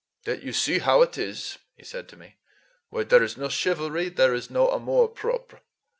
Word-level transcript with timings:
"You 0.25 0.51
see 0.51 0.79
how 0.79 1.03
it 1.03 1.15
is," 1.19 1.59
he 1.77 1.83
said 1.83 2.09
to 2.09 2.17
me, 2.17 2.37
"where 2.89 3.03
there 3.03 3.21
is 3.21 3.37
no 3.37 3.49
chivalry, 3.49 4.09
there 4.09 4.33
is 4.33 4.49
no 4.49 4.71
amour 4.71 5.07
propre." 5.07 5.59